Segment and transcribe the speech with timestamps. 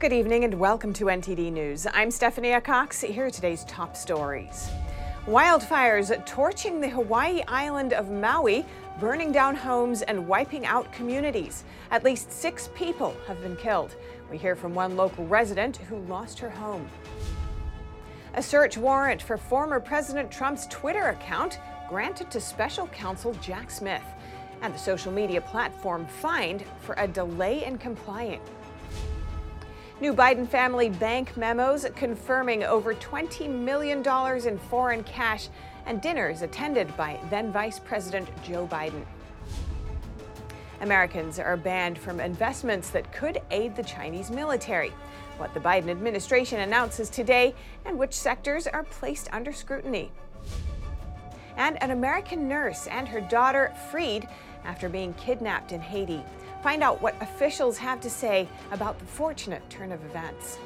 [0.00, 1.84] Good evening and welcome to NTD News.
[1.92, 3.00] I'm Stephanie Cox.
[3.00, 4.70] Here are today's top stories.
[5.26, 8.64] Wildfires torching the Hawaii island of Maui,
[9.00, 11.64] burning down homes and wiping out communities.
[11.90, 13.96] At least six people have been killed.
[14.30, 16.88] We hear from one local resident who lost her home.
[18.34, 21.58] A search warrant for former President Trump's Twitter account
[21.88, 24.04] granted to special counsel Jack Smith.
[24.62, 28.40] And the social media platform fined for a delay in complying.
[30.00, 33.98] New Biden family bank memos confirming over $20 million
[34.46, 35.48] in foreign cash
[35.86, 39.04] and dinners attended by then Vice President Joe Biden.
[40.82, 44.92] Americans are banned from investments that could aid the Chinese military.
[45.36, 47.52] What the Biden administration announces today
[47.84, 50.12] and which sectors are placed under scrutiny.
[51.56, 54.28] And an American nurse and her daughter freed
[54.64, 56.22] after being kidnapped in Haiti.
[56.62, 60.58] Find out what officials have to say about the fortunate turn of events.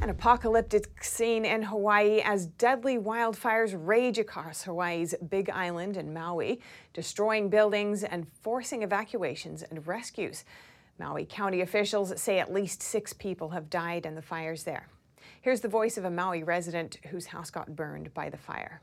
[0.00, 6.60] An apocalyptic scene in Hawaii as deadly wildfires rage across Hawaii's Big Island and Maui,
[6.92, 10.44] destroying buildings and forcing evacuations and rescues.
[11.00, 14.88] Maui County officials say at least six people have died in the fires there.
[15.40, 18.80] Here's the voice of a Maui resident whose house got burned by the fire.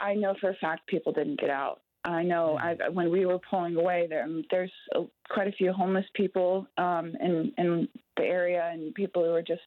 [0.00, 1.80] I know for a fact people didn't get out.
[2.04, 2.82] I know mm-hmm.
[2.82, 7.12] I, when we were pulling away, there there's a, quite a few homeless people um,
[7.20, 9.60] in in the area, and people who are just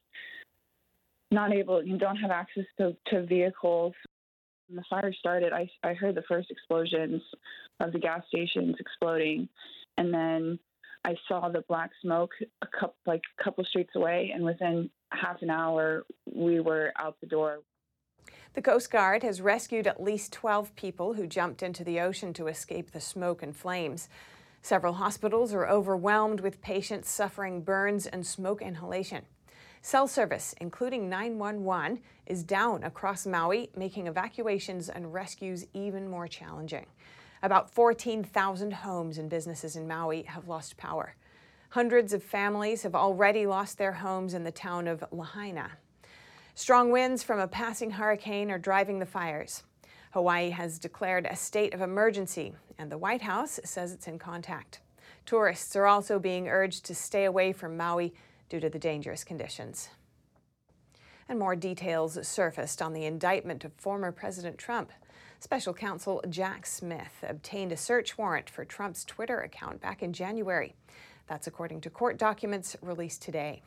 [1.31, 3.93] not able, you don't have access to, to vehicles.
[4.67, 7.21] When the fire started, I I heard the first explosions
[7.79, 9.47] of the gas stations exploding,
[9.97, 10.59] and then
[11.05, 12.31] I saw the black smoke
[12.61, 16.03] a couple like a couple streets away, and within half an hour
[16.33, 17.59] we were out the door.
[18.53, 22.45] The Coast Guard has rescued at least 12 people who jumped into the ocean to
[22.45, 24.09] escape the smoke and flames.
[24.61, 29.25] Several hospitals are overwhelmed with patients suffering burns and smoke inhalation.
[29.81, 36.85] Cell service, including 911, is down across Maui, making evacuations and rescues even more challenging.
[37.41, 41.15] About 14,000 homes and businesses in Maui have lost power.
[41.69, 45.71] Hundreds of families have already lost their homes in the town of Lahaina.
[46.55, 49.63] Strong winds from a passing hurricane are driving the fires.
[50.11, 54.79] Hawaii has declared a state of emergency, and the White House says it's in contact.
[55.25, 58.13] Tourists are also being urged to stay away from Maui
[58.49, 59.89] due to the dangerous conditions.
[61.27, 64.91] And more details surfaced on the indictment of former President Trump.
[65.39, 70.75] Special counsel Jack Smith obtained a search warrant for Trump's Twitter account back in January.
[71.25, 73.63] That's according to court documents released today.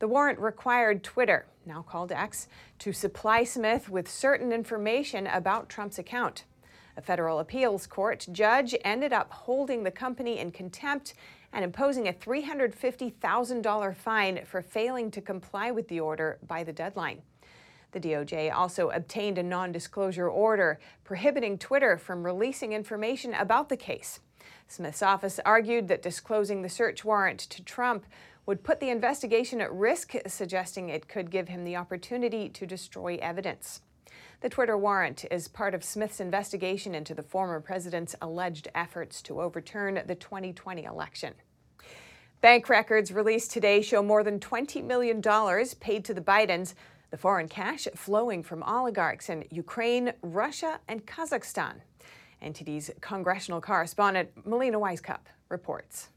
[0.00, 5.98] The warrant required Twitter, now called X, to supply Smith with certain information about Trump's
[5.98, 6.44] account.
[6.96, 11.12] A federal appeals court judge ended up holding the company in contempt
[11.52, 17.20] and imposing a $350,000 fine for failing to comply with the order by the deadline.
[17.92, 23.76] The DOJ also obtained a non disclosure order prohibiting Twitter from releasing information about the
[23.76, 24.20] case.
[24.66, 28.06] Smith's office argued that disclosing the search warrant to Trump
[28.50, 33.16] would put the investigation at risk, suggesting it could give him the opportunity to destroy
[33.22, 33.80] evidence.
[34.40, 39.40] The Twitter warrant is part of Smith's investigation into the former president's alleged efforts to
[39.40, 41.34] overturn the 2020 election.
[42.40, 45.22] Bank records released today show more than $20 million
[45.78, 46.74] paid to the Bidens,
[47.12, 51.74] the foreign cash flowing from oligarchs in Ukraine, Russia, and Kazakhstan.
[52.42, 56.08] NTD's congressional correspondent Melina Wisecup reports.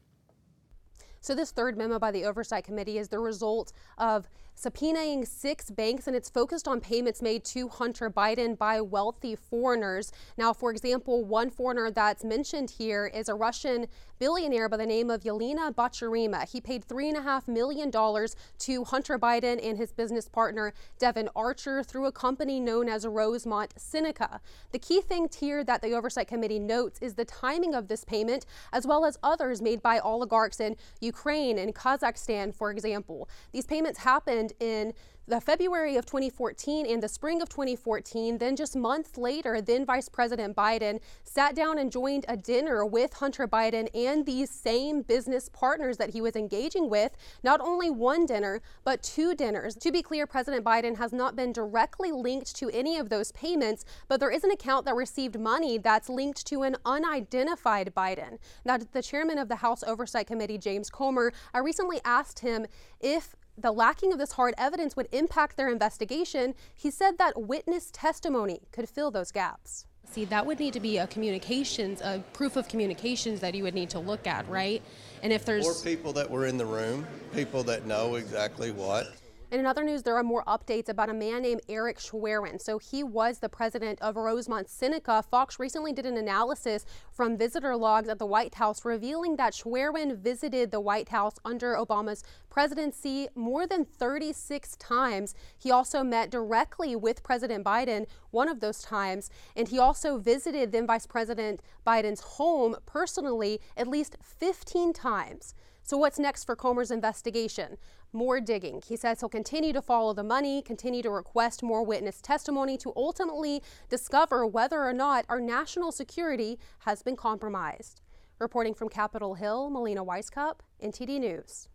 [1.24, 6.06] So this third memo by the Oversight Committee is the result of subpoenaing six banks,
[6.06, 10.12] and it's focused on payments made to Hunter Biden by wealthy foreigners.
[10.36, 13.86] Now, for example, one foreigner that's mentioned here is a Russian
[14.24, 16.50] billionaire by the name of Yelena Baturina.
[16.50, 22.12] He paid $3.5 million to Hunter Biden and his business partner, Devon Archer, through a
[22.12, 24.40] company known as Rosemont Seneca.
[24.72, 28.46] The key thing here that the Oversight Committee notes is the timing of this payment,
[28.72, 33.28] as well as others made by oligarchs in Ukraine and Kazakhstan, for example.
[33.52, 34.94] These payments happened in
[35.26, 38.38] the February of 2014 and the spring of 2014.
[38.38, 43.14] Then, just months later, then Vice President Biden sat down and joined a dinner with
[43.14, 47.12] Hunter Biden and these same business partners that he was engaging with.
[47.42, 49.74] Not only one dinner, but two dinners.
[49.76, 53.84] To be clear, President Biden has not been directly linked to any of those payments,
[54.08, 58.38] but there is an account that received money that's linked to an unidentified Biden.
[58.64, 62.66] Now, the chairman of the House Oversight Committee, James Comer, I recently asked him
[63.00, 67.90] if the lacking of this hard evidence would impact their investigation, he said that witness
[67.92, 69.86] testimony could fill those gaps.
[70.10, 73.74] See, that would need to be a communications, a proof of communications that you would
[73.74, 74.82] need to look at, right?
[75.22, 75.66] And if there's.
[75.66, 79.12] Or people that were in the room, people that know exactly what.
[79.54, 82.58] And in other news, there are more updates about a man named Eric Schwerin.
[82.58, 85.22] So he was the president of Rosemont Seneca.
[85.22, 90.16] Fox recently did an analysis from visitor logs at the White House revealing that Schwerin
[90.16, 95.36] visited the White House under Obama's presidency more than 36 times.
[95.56, 100.72] He also met directly with President Biden one of those times, and he also visited
[100.72, 105.54] then Vice President Biden's home personally at least 15 times.
[105.86, 107.76] So, what's next for Comer's investigation?
[108.16, 108.80] More digging.
[108.86, 112.92] He says he'll continue to follow the money, continue to request more witness testimony to
[112.94, 118.02] ultimately discover whether or not our national security has been compromised.
[118.38, 121.68] Reporting from Capitol Hill, Melina Wisecup, NTD News.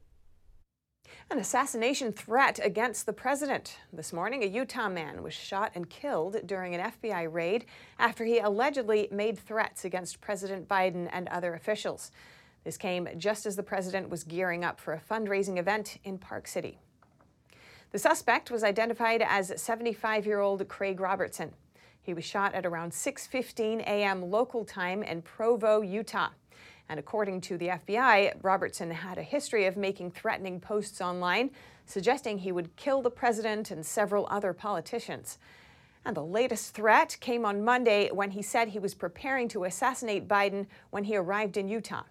[1.30, 3.76] An assassination threat against the president.
[3.92, 7.66] This morning, a Utah man was shot and killed during an FBI raid
[7.98, 12.12] after he allegedly made threats against President Biden and other officials.
[12.64, 16.48] This came just as the president was gearing up for a fundraising event in Park
[16.48, 16.80] City.
[17.92, 21.54] The suspect was identified as 75-year-old Craig Robertson.
[22.02, 24.30] He was shot at around 6:15 a.m.
[24.30, 26.30] local time in Provo, Utah.
[26.88, 31.52] And according to the FBI, Robertson had a history of making threatening posts online,
[31.86, 35.38] suggesting he would kill the president and several other politicians.
[36.04, 40.28] And the latest threat came on Monday when he said he was preparing to assassinate
[40.28, 42.04] Biden when he arrived in Utah.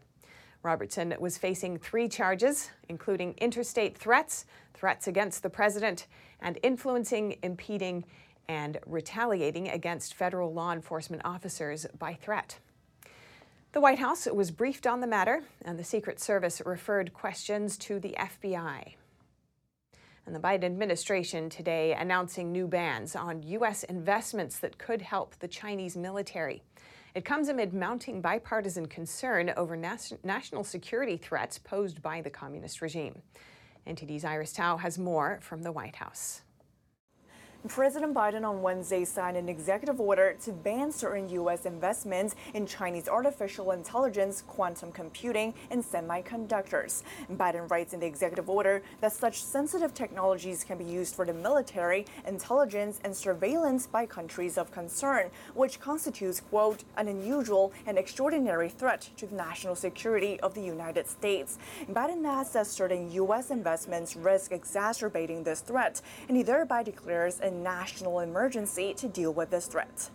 [0.63, 4.45] Robertson was facing three charges, including interstate threats,
[4.75, 6.07] threats against the president,
[6.41, 8.05] and influencing, impeding,
[8.49, 12.59] and retaliating against federal law enforcement officers by threat.
[13.73, 18.01] The White House was briefed on the matter, and the Secret Service referred questions to
[18.01, 18.95] the FBI.
[20.25, 23.83] And the Biden administration today announcing new bans on U.S.
[23.85, 26.63] investments that could help the Chinese military.
[27.19, 32.81] It comes amid mounting bipartisan concern over nas- national security threats posed by the communist
[32.81, 33.23] regime.
[33.89, 36.43] NTD's Iris Tao has more from the White House.
[37.67, 41.67] President Biden on Wednesday signed an executive order to ban certain U.S.
[41.67, 47.03] investments in Chinese artificial intelligence, quantum computing, and semiconductors.
[47.33, 51.35] Biden writes in the executive order that such sensitive technologies can be used for the
[51.35, 58.69] military, intelligence, and surveillance by countries of concern, which constitutes, quote, an unusual and extraordinary
[58.69, 61.59] threat to the national security of the United States.
[61.91, 63.51] Biden adds that certain U.S.
[63.51, 69.51] investments risk exacerbating this threat, and he thereby declares a national emergency to deal with
[69.51, 70.11] this threat.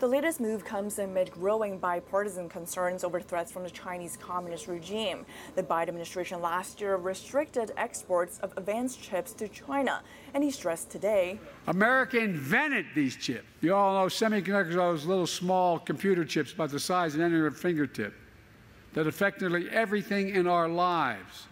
[0.00, 5.24] The latest move comes amid growing bipartisan concerns over threats from the Chinese Communist regime.
[5.54, 10.02] The Biden administration last year restricted exports of advanced chips to China,
[10.34, 11.38] and he stressed today
[11.68, 13.46] America invented these chips.
[13.60, 17.38] You all know semiconductors are those little small computer chips about the size of any
[17.38, 18.14] of a fingertip
[18.94, 21.46] that affect nearly everything in our lives,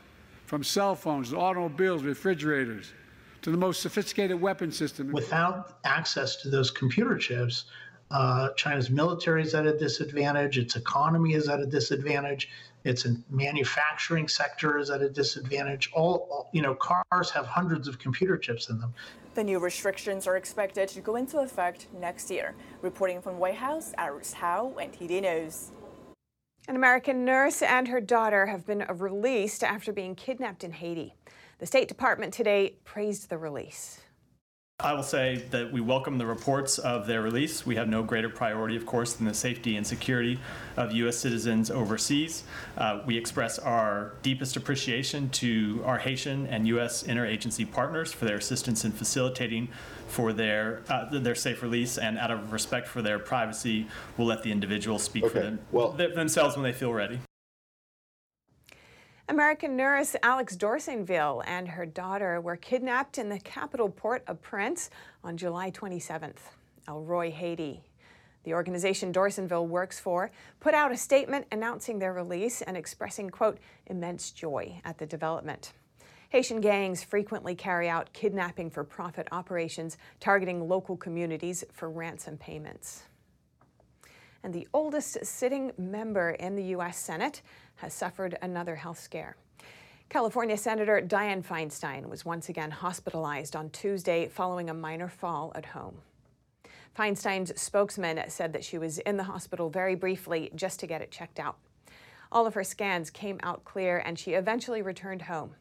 [0.47, 2.93] from cell phones to automobiles, refrigerators
[3.43, 5.13] to the most sophisticated weapon system.
[5.13, 7.65] Without access to those computer chips,
[8.11, 12.51] uh, China's military is at a disadvantage, its economy is at a disadvantage,
[12.85, 15.91] its manufacturing sector is at a disadvantage.
[15.95, 18.93] All, all, you know, cars have hundreds of computer chips in them.
[19.35, 22.55] The new restrictions are expected to go into effect next year.
[22.83, 25.71] Reporting from White House, Iris Tao, NTD News.
[26.69, 31.15] An American nurse and her daughter have been released after being kidnapped in Haiti.
[31.63, 34.01] The State Department today praised the release.
[34.81, 37.65] I will say that we welcome the reports of their release.
[37.65, 40.41] We have no greater priority, of course, than the safety and security
[40.77, 41.17] of U.S.
[41.17, 42.43] citizens overseas.
[42.77, 47.05] Uh, we express our deepest appreciation to our Haitian and U.S.
[47.05, 49.69] interagency partners for their assistance in facilitating
[50.09, 54.43] for their uh, their safe release, and out of respect for their privacy, we'll let
[54.43, 55.33] the individuals speak okay.
[55.33, 57.21] for them, well, themselves when they feel ready.
[59.29, 64.91] American nurse Alix Dorsainvil and her daughter were kidnapped in the capital Port-au-Prince
[65.23, 66.39] on July 27th.
[66.89, 67.85] El Roi Haiti.
[68.43, 73.59] The organization Dorsainvil works for put out a statement announcing their release and expressing, quote,
[73.87, 75.73] immense joy at the development.
[76.31, 83.05] Haitian gangs frequently carry out kidnapping for profit operations targeting local communities for ransom payments.
[84.43, 86.99] And the oldest sitting member in the U.S.
[86.99, 87.43] Senate
[87.77, 89.37] has suffered another health scare.
[90.09, 95.67] California Senator Dianne Feinstein was once again hospitalized on Tuesday following a minor fall at
[95.67, 95.97] home.
[96.97, 101.11] Feinstein's spokesman said that she was in the hospital very briefly just to get it
[101.11, 101.57] checked out.
[102.31, 105.55] All of her scans came out clear and she eventually returned home.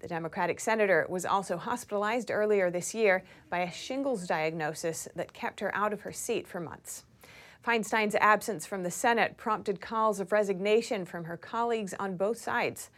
[0.00, 5.60] The Democratic senator was also hospitalized earlier this year by a shingles diagnosis that kept
[5.60, 7.04] her out of her seat for months.
[7.62, 12.88] Feinstein's absence from the Senate prompted calls of resignation from her colleagues on both sides.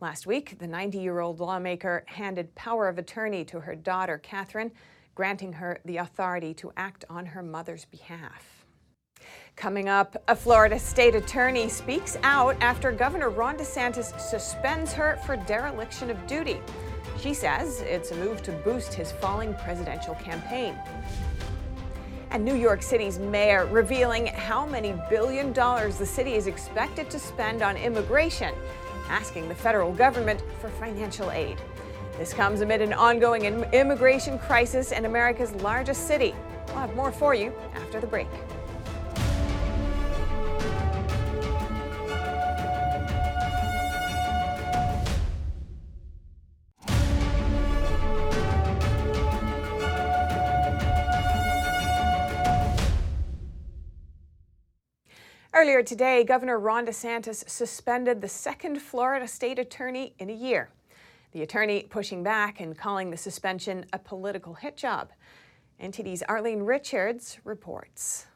[0.00, 4.72] Last week, the 90 year old lawmaker handed power of attorney to her daughter, Catherine,
[5.14, 8.66] granting her the authority to act on her mother's behalf.
[9.56, 15.36] Coming up, a Florida state attorney speaks out after Governor Ron DeSantis suspends her for
[15.36, 16.60] dereliction of duty.
[17.20, 20.76] She says it's a move to boost his falling presidential campaign
[22.32, 27.18] and New York City's mayor revealing how many billion dollars the city is expected to
[27.18, 28.54] spend on immigration,
[29.08, 31.58] asking the federal government for financial aid.
[32.18, 36.34] This comes amid an ongoing immigration crisis in America's largest city.
[36.68, 38.28] We'll have more for you after the break.
[55.62, 60.70] Earlier today, Governor Ron DeSantis suspended the second Florida state attorney in a year.
[61.30, 65.12] The attorney pushing back and calling the suspension a political hit job.
[65.80, 68.26] NTD's Arlene Richards reports.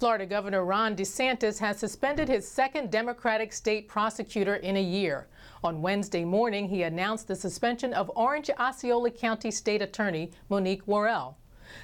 [0.00, 5.28] Florida Governor Ron DeSantis has suspended his second Democratic state prosecutor in a year.
[5.62, 11.38] On Wednesday morning, he announced the suspension of Orange Osceola County State Attorney Monique Worrell.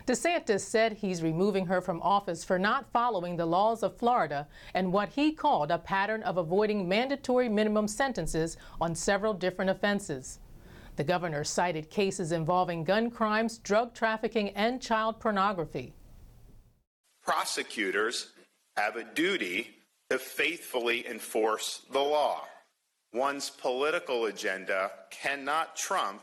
[0.07, 4.93] DeSantis said he's removing her from office for not following the laws of Florida and
[4.93, 10.39] what he called a pattern of avoiding mandatory minimum sentences on several different offenses.
[10.97, 15.95] The governor cited cases involving gun crimes, drug trafficking, and child pornography.
[17.23, 18.29] Prosecutors
[18.77, 19.71] have a duty
[20.11, 22.43] to faithfully enforce the law.
[23.13, 26.21] One's political agenda cannot trump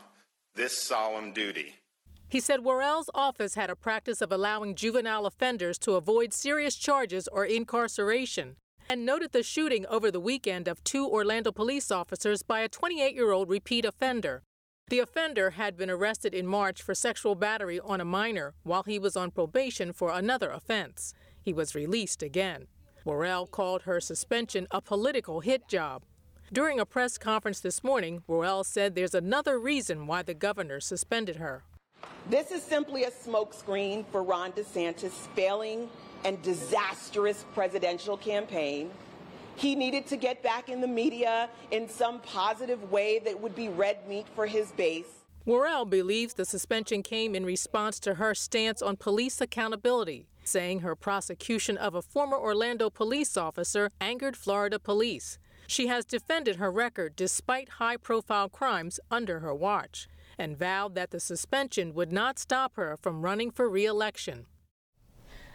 [0.54, 1.74] this solemn duty.
[2.32, 7.28] He said Worrell's office had a practice of allowing juvenile offenders to avoid serious charges
[7.28, 8.56] or incarceration,
[8.88, 13.14] and noted the shooting over the weekend of two Orlando police officers by a 28
[13.14, 14.44] year old repeat offender.
[14.88, 18.98] The offender had been arrested in March for sexual battery on a minor while he
[18.98, 21.12] was on probation for another offense.
[21.42, 22.66] He was released again.
[23.04, 26.04] Worrell called her suspension a political hit job.
[26.50, 31.36] During a press conference this morning, Worrell said there's another reason why the governor suspended
[31.36, 31.64] her.
[32.30, 35.90] This is simply a smokescreen for Ron DeSantis' failing
[36.24, 38.90] and disastrous presidential campaign.
[39.56, 43.68] He needed to get back in the media in some positive way that would be
[43.68, 45.24] red meat for his base.
[45.44, 50.94] Worrell believes the suspension came in response to her stance on police accountability, saying her
[50.94, 55.38] prosecution of a former Orlando police officer angered Florida police.
[55.66, 60.08] She has defended her record despite high profile crimes under her watch
[60.38, 64.46] and vowed that the suspension would not stop her from running for re-election.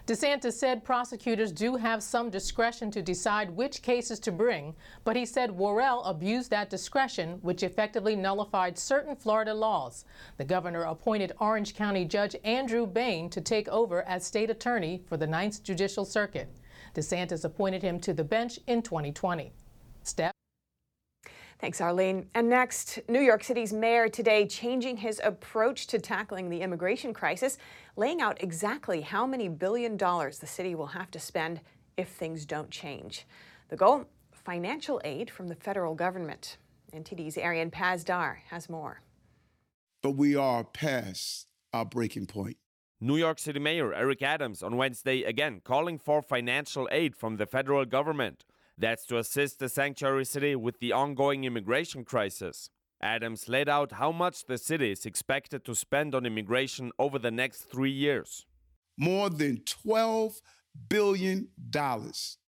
[0.07, 5.25] DeSantis said prosecutors do have some discretion to decide which cases to bring, but he
[5.25, 10.05] said Worrell abused that discretion, which effectively nullified certain Florida laws.
[10.37, 15.17] The governor appointed Orange County Judge Andrew Bain to take over as state attorney for
[15.17, 16.47] the Ninth Judicial Circuit.
[16.95, 19.51] DeSantis appointed him to the bench in 2020.
[20.03, 20.36] Steph?
[21.59, 22.29] Thanks, Arlene.
[22.35, 27.57] And next, New York City's mayor today changing his approach to tackling the immigration crisis,
[27.95, 31.61] laying out exactly how many billion dollars the city will have to spend
[31.97, 33.25] if things don't change.
[33.69, 34.05] The goal?
[34.31, 36.57] Financial aid from the federal government.
[36.93, 39.01] NTD's Arian Pazdar has more.
[40.03, 42.57] But we are past our breaking point.
[43.01, 47.45] New York City Mayor Eric Adams on Wednesday again calling for financial aid from the
[47.45, 48.45] federal government.
[48.77, 52.69] That's to assist the sanctuary city with the ongoing immigration crisis.
[53.01, 57.31] Adams laid out how much the city is expected to spend on immigration over the
[57.31, 58.45] next three years.
[58.97, 60.41] More than $12
[60.89, 61.49] billion.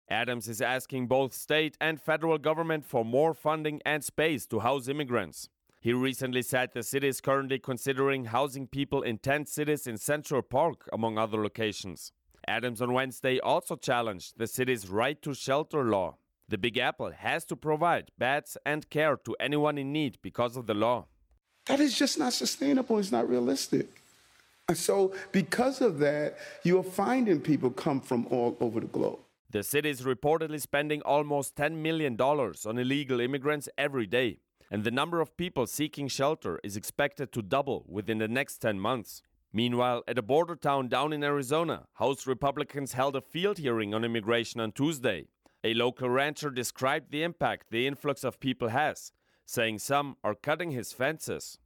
[0.09, 4.87] Adams is asking both state and federal government for more funding and space to house
[4.87, 5.49] immigrants.
[5.81, 10.41] He recently said the city is currently considering housing people in tent cities in Central
[10.41, 12.11] Park, among other locations.
[12.47, 16.17] Adams on Wednesday also challenged the city's right to shelter law.
[16.47, 20.65] The Big Apple has to provide beds and care to anyone in need because of
[20.65, 21.05] the law.
[21.67, 22.97] That is just not sustainable.
[22.97, 23.87] It's not realistic.
[24.67, 29.19] And so, because of that, you're finding people come from all over the globe.
[29.51, 34.37] The city is reportedly spending almost $10 million on illegal immigrants every day,
[34.69, 38.79] and the number of people seeking shelter is expected to double within the next 10
[38.79, 39.23] months.
[39.51, 44.03] Meanwhile, at a border town down in Arizona, House Republicans held a field hearing on
[44.03, 45.25] immigration on Tuesday.
[45.63, 49.11] A local rancher described the impact the influx of people has,
[49.45, 51.57] saying some are cutting his fences.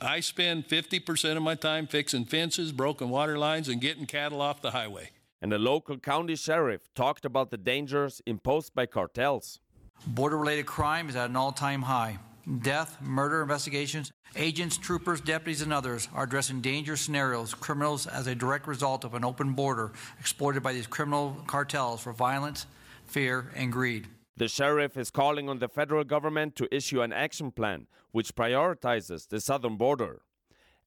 [0.00, 4.62] I spend 50% of my time fixing fences, broken water lines, and getting cattle off
[4.62, 5.10] the highway.
[5.42, 9.60] And a local county sheriff talked about the dangers imposed by cartels.
[10.06, 12.18] Border related crime is at an all time high.
[12.58, 18.34] Death, murder investigations, agents, troopers, deputies, and others are addressing dangerous scenarios, criminals as a
[18.34, 22.66] direct result of an open border exploited by these criminal cartels for violence,
[23.06, 24.08] fear, and greed.
[24.36, 29.28] The sheriff is calling on the federal government to issue an action plan which prioritizes
[29.28, 30.22] the southern border.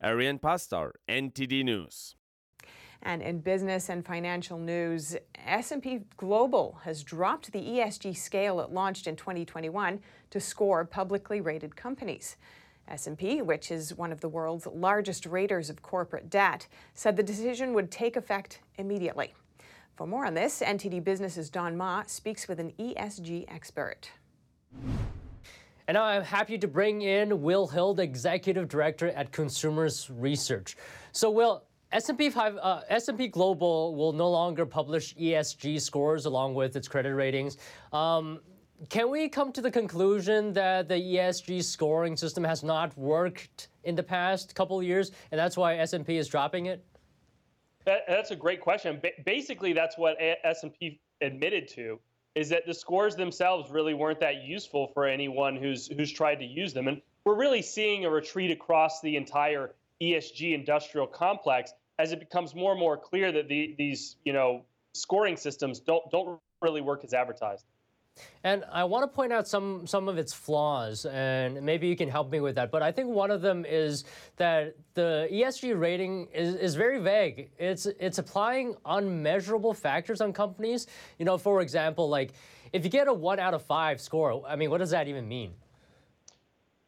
[0.01, 2.15] Arian Pastar, NTD News.
[3.03, 9.07] And in business and financial news, S&P Global has dropped the ESG scale it launched
[9.07, 12.37] in 2021 to score publicly rated companies.
[12.87, 17.73] S&P, which is one of the world's largest raters of corporate debt, said the decision
[17.73, 19.33] would take effect immediately.
[19.95, 24.11] For more on this, NTD Business's Don Ma speaks with an ESG expert.
[25.87, 30.77] And now I'm happy to bring in Will the Executive Director at Consumers Research.
[31.11, 36.75] So, Will, S&P 5 uh, S&P Global will no longer publish ESG scores along with
[36.75, 37.57] its credit ratings.
[37.91, 38.39] Um,
[38.89, 43.93] can we come to the conclusion that the ESG scoring system has not worked in
[43.93, 46.83] the past couple years, and that's why S&P is dropping it?
[47.85, 48.99] That, that's a great question.
[48.99, 51.99] Ba- basically, that's what S&P admitted to
[52.33, 56.45] is that the scores themselves really weren't that useful for anyone who's who's tried to
[56.45, 62.11] use them, and we're really seeing a retreat across the entire ESG industrial complex as
[62.11, 66.39] it becomes more and more clear that the, these you know scoring systems don't don't
[66.61, 67.65] really work as advertised.
[68.43, 72.09] And I want to point out some some of its flaws, and maybe you can
[72.09, 72.71] help me with that.
[72.71, 74.03] But I think one of them is
[74.37, 77.49] that the ESG rating is, is very vague.
[77.57, 80.85] It's it's applying unmeasurable factors on companies.
[81.17, 82.33] You know, for example, like
[82.71, 85.27] if you get a one out of five score, I mean, what does that even
[85.27, 85.53] mean?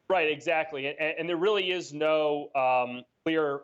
[0.07, 3.61] Right, exactly, and, and there really is no um, clear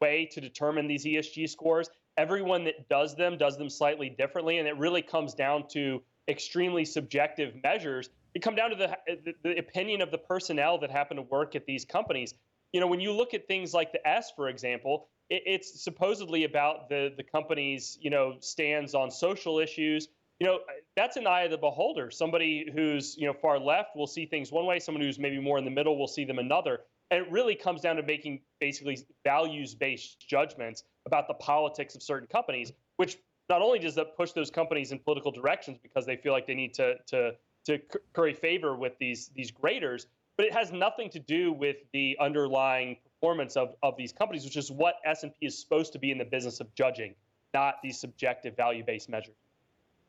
[0.00, 1.90] way to determine these ESG scores.
[2.16, 6.84] Everyone that does them does them slightly differently, and it really comes down to extremely
[6.84, 8.10] subjective measures.
[8.34, 11.54] It come down to the, the, the opinion of the personnel that happen to work
[11.54, 12.34] at these companies.
[12.72, 16.44] You know, when you look at things like the S, for example, it, it's supposedly
[16.44, 20.08] about the the company's you know stands on social issues.
[20.40, 20.58] You know,
[20.96, 22.10] that's an eye of the beholder.
[22.10, 24.78] Somebody who's you know far left will see things one way.
[24.78, 26.80] Someone who's maybe more in the middle will see them another.
[27.10, 32.02] And it really comes down to making basically values based judgments about the politics of
[32.02, 33.18] certain companies, which
[33.48, 36.54] not only does that push those companies in political directions because they feel like they
[36.54, 37.32] need to, to,
[37.66, 37.78] to
[38.14, 42.96] curry favor with these, these graders, but it has nothing to do with the underlying
[43.04, 46.24] performance of, of these companies, which is what S&P is supposed to be in the
[46.24, 47.14] business of judging,
[47.52, 49.36] not these subjective value-based measures.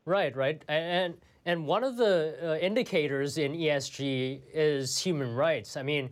[0.06, 0.62] Right, right.
[0.68, 1.14] And
[1.44, 5.76] and one of the uh, indicators in ESG is human rights.
[5.76, 6.10] I mean,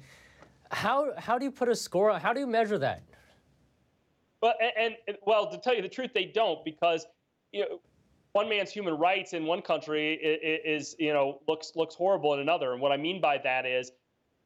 [0.70, 2.18] how how do you put a score?
[2.18, 3.02] How do you measure that?
[4.42, 7.06] Well, and, and well, to tell you the truth, they don't because
[7.52, 7.80] you know
[8.32, 12.40] one man's human rights in one country is, is, you know looks looks horrible in
[12.40, 12.72] another.
[12.72, 13.92] And what I mean by that is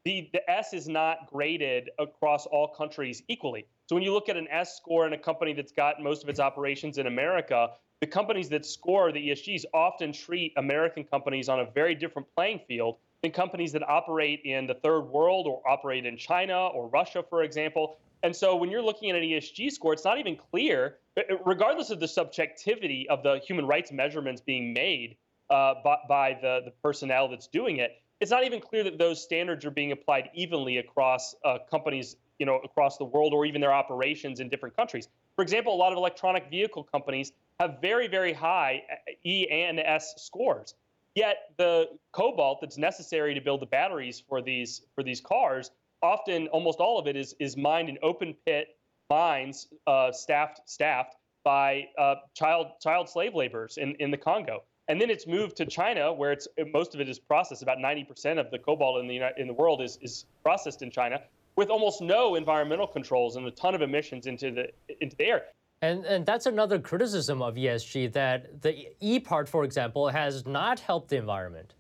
[0.05, 3.67] the the S is not graded across all countries equally.
[3.88, 6.29] So when you look at an S score in a company that's got most of
[6.29, 7.70] its operations in America,
[8.01, 12.61] the companies that score the ESGs often treat American companies on a very different playing
[12.68, 17.24] field than companies that operate in the third world or operate in China or Russia,
[17.31, 17.96] for example.
[18.22, 20.98] And so when you're looking at an ESG score, it's not even clear,
[21.46, 25.16] regardless of the subjectivity of the human rights measurements being made
[25.48, 29.22] uh, by, by the, the personnel that's doing it, it's not even clear that those
[29.22, 33.61] standards are being applied evenly across uh, companies, you know, across the world or even
[33.61, 35.09] their operations in different countries.
[35.37, 38.83] For example, a lot of electronic vehicle companies have very, very high
[39.24, 40.74] E and S scores.
[41.14, 45.72] Yet the cobalt that's necessary to build the batteries for these for these cars,
[46.03, 48.77] often almost all of it is is mined in open pit
[49.11, 54.62] mines, uh, staffed staffed by uh, child child slave laborers in, in the Congo.
[54.88, 57.62] And then it's moved to China, where it's most of it is processed.
[57.62, 61.20] About 90% of the cobalt in the in the world is is processed in China,
[61.59, 64.68] with almost no environmental controls and a ton of emissions into the
[65.03, 65.42] into the air.
[65.83, 70.79] And, and that's another criticism of ESG that the E part, for example, has not
[70.79, 71.75] helped the environment.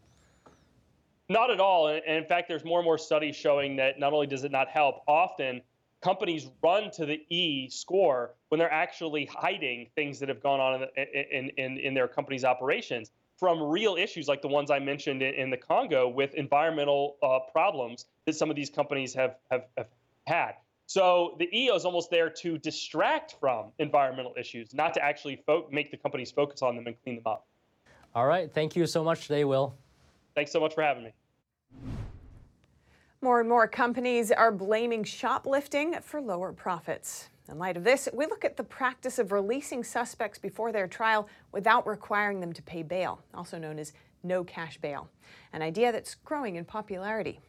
[1.28, 1.86] Not at all.
[1.88, 4.66] And in fact, there's more and more studies showing that not only does it not
[4.66, 5.62] help, often
[6.02, 10.88] companies run to the E score when they're actually hiding things that have gone on
[10.96, 15.34] in, in, in, their company's operations from real issues like the ones I mentioned in,
[15.34, 19.86] in the Congo with environmental uh, problems that some of these companies have, have, have
[20.26, 20.52] had.
[20.86, 25.68] So the EO is almost there to distract from environmental issues, not to actually fo-
[25.70, 27.46] make the companies focus on them and clean them up.
[28.14, 28.52] All right.
[28.52, 29.76] Thank you so much today, Will.
[30.34, 31.12] Thanks so much for having me.
[33.20, 37.28] More and more companies are blaming shoplifting for lower profits.
[37.50, 41.28] In light of this, we look at the practice of releasing suspects before their trial
[41.50, 45.08] without requiring them to pay bail, also known as no cash bail,
[45.52, 47.40] an idea that's growing in popularity.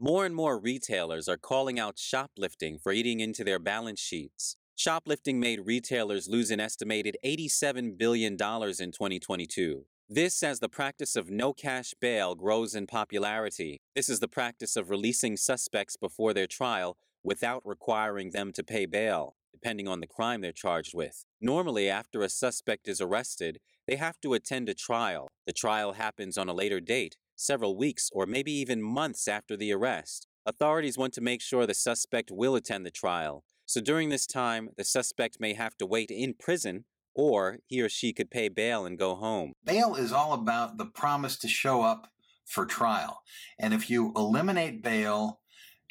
[0.00, 4.56] More and more retailers are calling out shoplifting for eating into their balance sheets.
[4.74, 9.84] Shoplifting made retailers lose an estimated $87 billion in 2022.
[10.08, 13.80] This as the practice of no cash bail grows in popularity.
[13.94, 18.86] This is the practice of releasing suspects before their trial without requiring them to pay
[18.86, 21.24] bail, depending on the crime they're charged with.
[21.40, 23.58] Normally, after a suspect is arrested,
[23.88, 25.28] they have to attend a trial.
[25.46, 29.72] The trial happens on a later date, several weeks or maybe even months after the
[29.72, 30.28] arrest.
[30.46, 34.70] Authorities want to make sure the suspect will attend the trial, so during this time,
[34.76, 36.84] the suspect may have to wait in prison
[37.14, 39.52] or he or she could pay bail and go home.
[39.64, 42.08] Bail is all about the promise to show up
[42.44, 43.22] for trial.
[43.58, 45.40] And if you eliminate bail,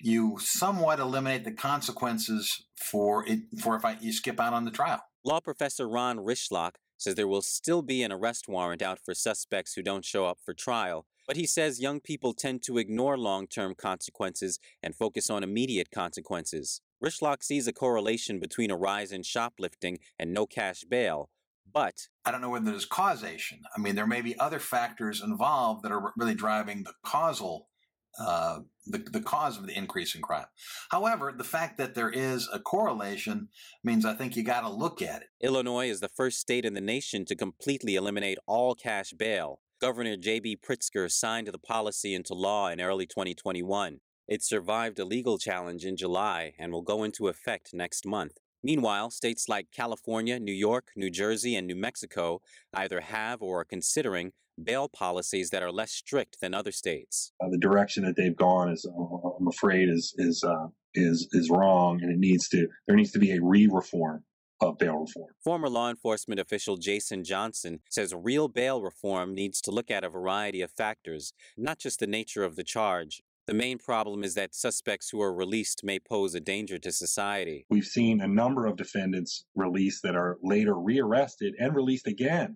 [0.03, 4.71] you somewhat eliminate the consequences for it for if I, you skip out on the
[4.71, 5.01] trial.
[5.23, 9.73] Law professor Ron Rychlak says there will still be an arrest warrant out for suspects
[9.73, 13.47] who don't show up for trial, but he says young people tend to ignore long
[13.47, 16.81] term consequences and focus on immediate consequences.
[17.01, 21.29] Rychlak sees a correlation between a rise in shoplifting and no cash bail,
[21.71, 23.61] but I don't know whether there's causation.
[23.75, 27.69] I mean, there may be other factors involved that are really driving the causal,
[28.19, 30.45] uh, the, the cause of the increase in crime.
[30.89, 33.49] However, the fact that there is a correlation
[33.83, 35.27] means I think you got to look at it.
[35.41, 39.59] Illinois is the first state in the nation to completely eliminate all cash bail.
[39.81, 40.59] Governor J.B.
[40.65, 43.99] Pritzker signed the policy into law in early 2021.
[44.27, 48.33] It survived a legal challenge in July and will go into effect next month.
[48.63, 52.41] Meanwhile, states like California, New York, New Jersey, and New Mexico
[52.73, 57.31] either have or are considering bail policies that are less strict than other states.
[57.43, 61.49] Uh, the direction that they've gone is, uh, I'm afraid, is is uh, is is
[61.49, 64.23] wrong, and it needs to there needs to be a re-reform
[64.61, 65.29] of bail reform.
[65.43, 70.09] Former law enforcement official Jason Johnson says real bail reform needs to look at a
[70.09, 73.21] variety of factors, not just the nature of the charge.
[73.45, 77.65] The main problem is that suspects who are released may pose a danger to society.
[77.69, 82.55] We've seen a number of defendants released that are later rearrested and released again,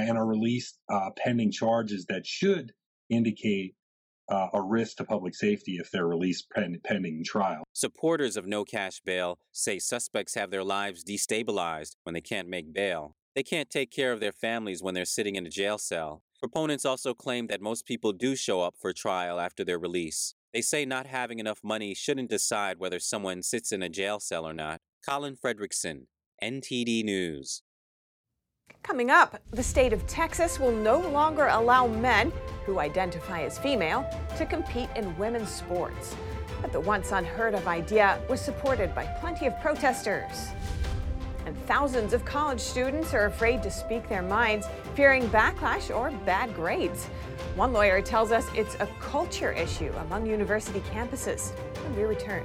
[0.00, 2.72] and are released uh, pending charges that should
[3.10, 3.74] indicate
[4.30, 7.62] uh, a risk to public safety if they're released pen- pending trial.
[7.72, 12.72] Supporters of no cash bail say suspects have their lives destabilized when they can't make
[12.72, 13.16] bail.
[13.34, 16.22] They can't take care of their families when they're sitting in a jail cell.
[16.38, 20.34] Proponents also claim that most people do show up for trial after their release.
[20.52, 24.46] They say not having enough money shouldn't decide whether someone sits in a jail cell
[24.46, 24.80] or not.
[25.06, 26.06] Colin Fredrickson,
[26.42, 27.62] NTD News.
[28.84, 32.30] Coming up, the state of Texas will no longer allow men
[32.66, 36.14] who identify as female to compete in women's sports.
[36.60, 40.48] But the once unheard of idea was supported by plenty of protesters.
[41.46, 46.54] And thousands of college students are afraid to speak their minds, fearing backlash or bad
[46.54, 47.06] grades.
[47.56, 51.52] One lawyer tells us it's a culture issue among university campuses.
[51.82, 52.44] When we return.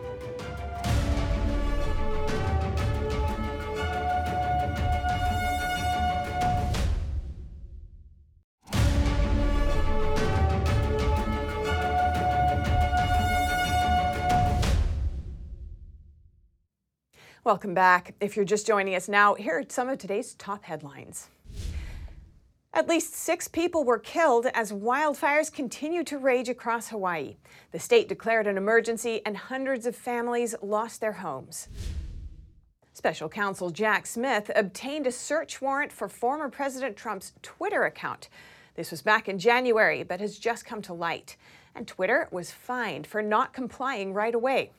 [17.49, 18.13] Welcome back.
[18.19, 21.29] If you're just joining us now, here are some of today's top headlines.
[22.75, 27.37] At least six people were killed as wildfires continue to rage across Hawaii.
[27.71, 31.69] The state declared an emergency and hundreds of families lost their homes.
[32.93, 38.29] Special counsel Jack Smith obtained a search warrant for former President Trump's Twitter account.
[38.75, 41.35] This was back in January, but has just come to light.
[41.73, 44.71] And Twitter was fined for not complying right away.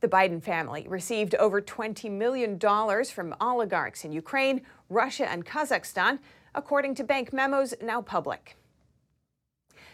[0.00, 6.18] The Biden family received over $20 million from oligarchs in Ukraine, Russia, and Kazakhstan,
[6.54, 8.56] according to bank memos now public.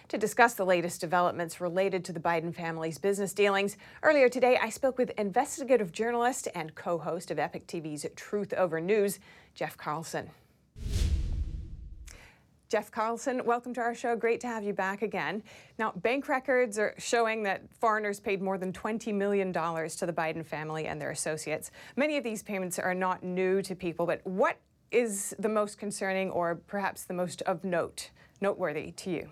[0.09, 4.69] To discuss the latest developments related to the Biden family's business dealings, earlier today I
[4.69, 9.19] spoke with investigative journalist and co host of EpochTV's Truth Over News,
[9.55, 10.31] Jeff Carlson.
[12.69, 14.17] Jeff Carlson, welcome to our show.
[14.17, 15.41] Great to have you back again.
[15.79, 20.45] Now, bank records are showing that foreigners paid more than $20 million to the Biden
[20.45, 21.71] family and their associates.
[21.95, 24.59] Many of these payments are not new to people, but what
[24.91, 29.29] is the most concerning or perhaps the most of note, noteworthy to you?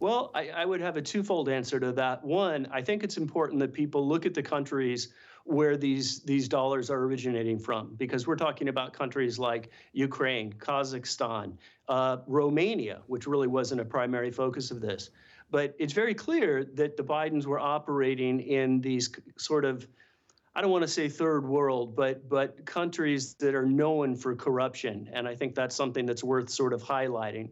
[0.00, 2.24] Well, I, I would have a twofold answer to that.
[2.24, 5.08] One, I think it's important that people look at the countries
[5.44, 11.52] where these these dollars are originating from because we're talking about countries like Ukraine, Kazakhstan,
[11.88, 15.10] uh, Romania, which really wasn't a primary focus of this.
[15.50, 19.86] But it's very clear that the Bidens were operating in these sort of
[20.54, 25.10] I don't want to say third world, but but countries that are known for corruption,
[25.12, 27.50] and I think that's something that's worth sort of highlighting.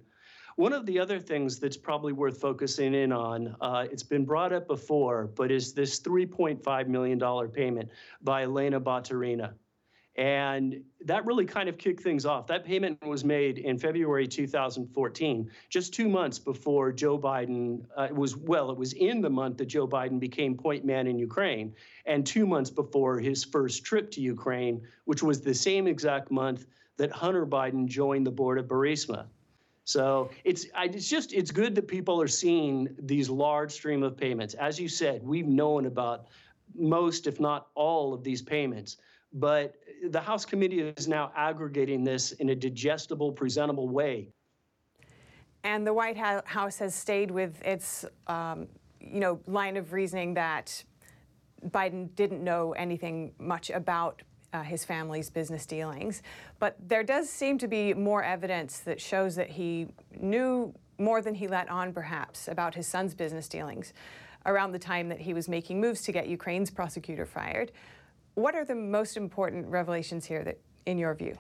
[0.59, 4.53] One of the other things that's probably worth focusing in on, uh, it's been brought
[4.53, 7.89] up before, but is this $3.5 million payment
[8.23, 9.53] by Elena Baturina.
[10.17, 12.49] And that really kind of kicked things off.
[12.49, 18.35] That payment was made in February 2014, just two months before Joe Biden uh, was,
[18.37, 21.73] well, it was in the month that Joe Biden became point man in Ukraine,
[22.05, 26.67] and two months before his first trip to Ukraine, which was the same exact month
[26.97, 29.27] that Hunter Biden joined the board of Burisma.
[29.89, 34.55] So it's it's just it's good that people are seeing these large stream of payments.
[34.55, 36.27] As you said, we've known about
[36.75, 38.99] most, if not all, of these payments
[39.33, 39.75] but
[40.11, 44.31] the House committee is now aggregating this in a digestible, presentable way.
[45.65, 48.69] And the White House has stayed with its, um,
[49.01, 50.83] you know, line of reasoning that
[51.67, 56.23] Biden didn't know anything much about uh, his family's business dealings.
[56.59, 61.35] But there does seem to be more evidence that shows that he knew more than
[61.35, 63.93] he let on, perhaps, about his son's business dealings
[64.47, 67.71] around the time that he was making moves to get Ukraine's prosecutor fired.
[68.35, 71.37] What are the most important revelations here that, in your view?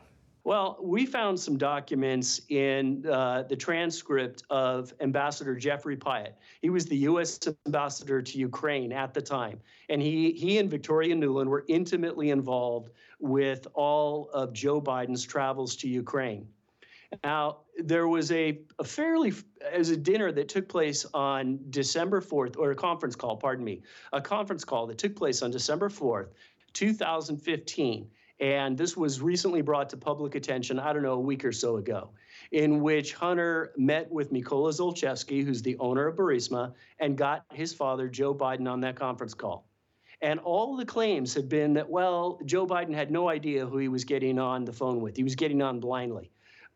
[0.48, 6.32] Well, we found some documents in uh, the transcript of Ambassador Jeffrey Pyatt.
[6.62, 7.38] He was the U.S.
[7.66, 12.92] ambassador to Ukraine at the time, and he he and Victoria Nuland were intimately involved
[13.20, 16.48] with all of Joe Biden's travels to Ukraine.
[17.22, 19.34] Now, there was a, a fairly,
[19.70, 23.82] as a dinner that took place on December 4th, or a conference call, pardon me,
[24.14, 26.28] a conference call that took place on December 4th
[26.72, 28.08] 2015.
[28.40, 31.76] And this was recently brought to public attention, I don't know, a week or so
[31.76, 32.10] ago,
[32.52, 37.74] in which Hunter met with Mykola Zlochevsky, who's the owner of Burisma, and got his
[37.74, 39.66] father, Joe Biden, on that conference call.
[40.20, 43.88] And all the claims have been that, well, Joe Biden had no idea who he
[43.88, 45.16] was getting on the phone with.
[45.16, 46.30] He was getting on blindly.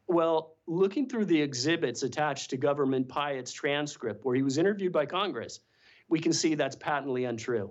[0.09, 5.07] Well, looking through the exhibits attached to Government Pyatt's transcript, where he was interviewed by
[5.07, 5.61] Congress,
[6.09, 7.71] we can see that's patently untrue.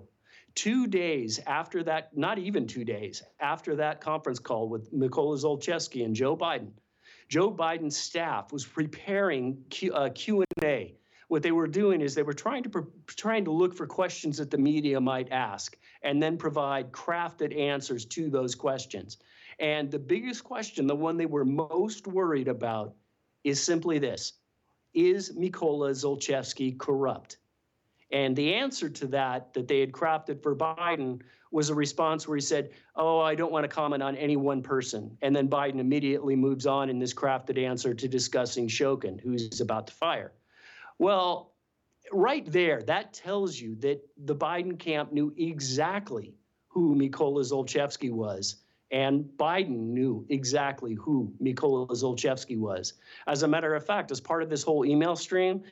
[0.54, 6.04] Two days after that, not even two days after that conference call with Mykola Zlochevsky
[6.04, 6.72] and Joe Biden,
[7.28, 10.94] Joe Biden's staff was preparing Q, uh, Q&A.
[11.28, 14.50] What they were doing is they were trying to trying to look for questions that
[14.50, 19.16] the media might ask, and then provide crafted answers to those questions.
[19.58, 22.94] And the biggest question, the one they were most worried about,
[23.44, 24.34] is simply this:
[24.92, 27.38] Is Mykola Zlochevsky corrupt?
[28.12, 32.36] And the answer to that, that they had crafted for Biden, was a response where
[32.36, 35.16] he said, Oh, I don't want to comment on any one person.
[35.22, 39.86] And then Biden immediately moves on in this crafted answer to discussing Shokin, who's about
[39.88, 40.32] to fire.
[40.98, 41.52] Well,
[42.10, 46.34] right there, that tells you that the Biden camp knew exactly
[46.68, 48.56] who Mykola Zlochevsky was.
[48.90, 52.94] And Biden knew exactly who Mykola Zlochevsky was.
[53.26, 55.62] As a matter of fact, as part of this whole email stream,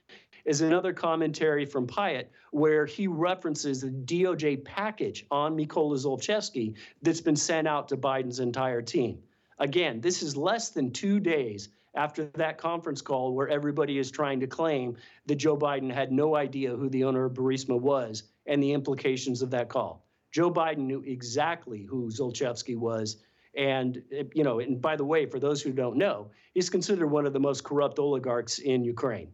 [0.45, 7.21] is another commentary from Pyatt where he references the DOJ package on Mykola Zlochevsky that's
[7.21, 9.19] been sent out to Biden's entire team.
[9.59, 14.41] Again, this is less than two days after that conference call where everybody is trying
[14.41, 18.63] to claim that Joe Biden had no idea who the owner of Burisma was and
[18.63, 20.07] the implications of that call.
[20.33, 23.17] Joe Biden knew exactly who Zlochevsky was.
[23.57, 27.27] And, you know, and by the way, for those who don't know, he's considered one
[27.27, 29.33] of the most corrupt oligarchs in Ukraine.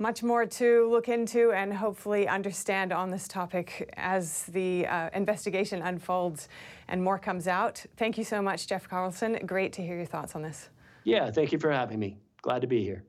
[0.00, 5.82] Much more to look into and hopefully understand on this topic as the uh, investigation
[5.82, 6.48] unfolds
[6.86, 7.84] and more comes out.
[7.96, 9.44] Thank you so much, Jeff Carlson.
[9.44, 10.68] Great to hear your thoughts on this.
[11.02, 12.16] Yeah, thank you for having me.
[12.42, 13.02] Glad to be here.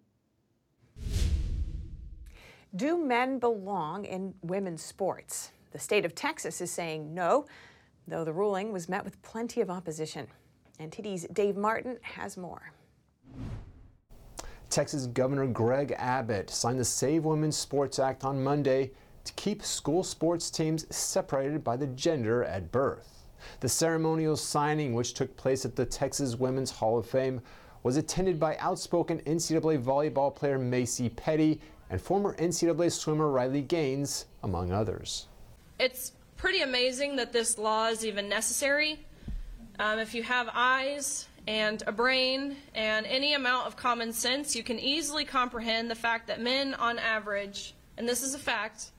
[2.75, 5.51] Do men belong in women's sports?
[5.71, 7.45] The state of Texas is saying no,
[8.07, 10.27] though the ruling was met with plenty of opposition.
[10.79, 12.71] NTD's Dave Martin has more.
[14.69, 18.91] Texas Governor Greg Abbott signed the Save Women's Sports Act on Monday
[19.23, 23.23] to keep school sports teams separated by the gender at birth.
[23.61, 27.41] The ceremonial signing, which took place at the Texas Women's Hall of Fame,
[27.81, 34.25] was attended by outspoken NCAA volleyball player Macy Petty and former NCAA swimmer Riley Gaines,
[34.43, 35.27] among others.
[35.79, 38.99] It's pretty amazing that this law is even necessary.
[39.79, 44.61] Um, if you have eyes and a brain and any amount of common sense, you
[44.61, 48.91] can easily comprehend the fact that men, on average, and this is a fact,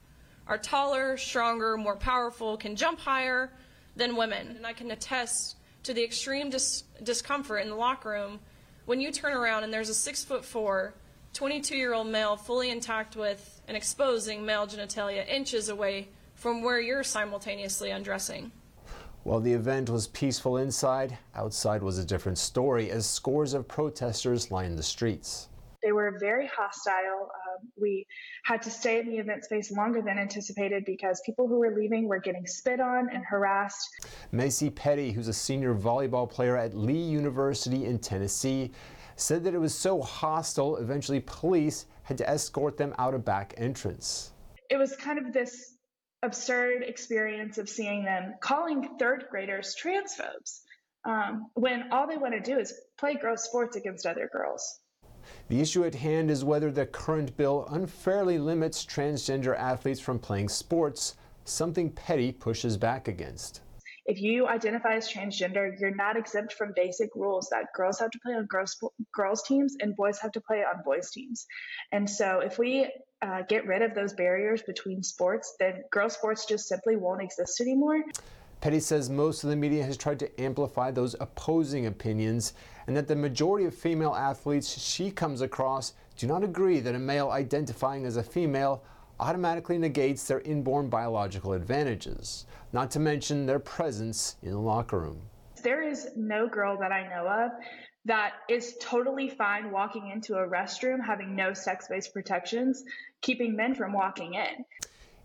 [0.49, 3.53] are taller, stronger, more powerful, can jump higher
[3.95, 4.49] than women.
[4.57, 8.41] And I can attest to the extreme dis- discomfort in the locker room
[8.85, 10.95] when you turn around and there's a six foot four,
[11.35, 16.81] 22 year old male fully intact with and exposing male genitalia inches away from where
[16.81, 18.51] you're simultaneously undressing.
[19.23, 24.51] While the event was peaceful inside, outside was a different story as scores of protesters
[24.51, 25.49] lined the streets.
[25.83, 27.31] They were very hostile.
[27.31, 28.07] Um, we
[28.45, 32.09] had to stay in the event space longer than anticipated because people who were leaving
[32.09, 34.07] were getting spit on and harassed.
[34.33, 38.73] Macy Petty, who's a senior volleyball player at Lee University in Tennessee,
[39.17, 43.53] said that it was so hostile, eventually police had to escort them out a back
[43.59, 44.33] entrance.
[44.71, 45.77] It was kind of this
[46.23, 50.61] absurd experience of seeing them calling third graders transphobes
[51.05, 54.81] um, when all they want to do is play girls' sports against other girls.
[55.49, 60.49] The issue at hand is whether the current bill unfairly limits transgender athletes from playing
[60.49, 63.61] sports, something Petty pushes back against.
[64.11, 68.19] If you identify as transgender, you're not exempt from basic rules that girls have to
[68.19, 68.77] play on girls
[69.15, 71.47] girls teams and boys have to play on boys teams.
[71.93, 72.91] And so, if we
[73.23, 77.61] uh, get rid of those barriers between sports, then girls sports just simply won't exist
[77.61, 78.03] anymore.
[78.61, 82.53] Petty says most of the media has tried to amplify those opposing opinions
[82.89, 86.99] and that the majority of female athletes she comes across do not agree that a
[86.99, 88.83] male identifying as a female
[89.21, 95.21] automatically negates their inborn biological advantages, not to mention their presence in the locker room.
[95.63, 97.51] There is no girl that I know of
[98.07, 102.83] that is totally fine walking into a restroom having no sex based protections,
[103.21, 104.65] keeping men from walking in.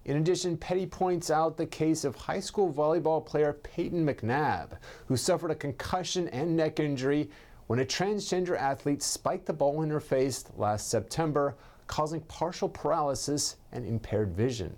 [0.03, 4.77] In addition, Petty points out the case of high school volleyball player Peyton McNabb,
[5.07, 7.29] who suffered a concussion and neck injury
[7.67, 11.55] when a transgender athlete spiked the ball in her face last September,
[11.87, 14.75] causing partial paralysis and impaired vision.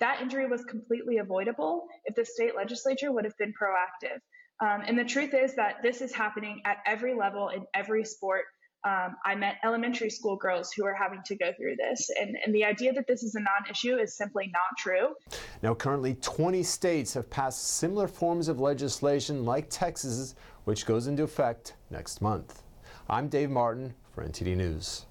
[0.00, 4.18] That injury was completely avoidable if the state legislature would have been proactive.
[4.60, 8.44] Um, and the truth is that this is happening at every level in every sport
[8.86, 12.10] um, I met elementary school girls who are having to go through this.
[12.20, 15.14] And, and the idea that this is a non issue is simply not true.
[15.62, 21.22] Now, currently, 20 states have passed similar forms of legislation like Texas's, which goes into
[21.22, 22.62] effect next month.
[23.08, 25.06] I'm Dave Martin for NTD News.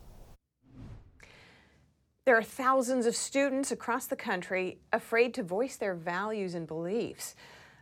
[2.25, 7.35] There are thousands of students across the country afraid to voice their values and beliefs.